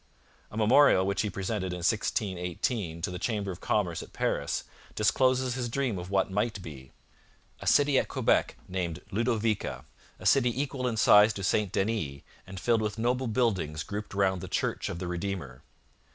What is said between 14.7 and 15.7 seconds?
of the Redeemer.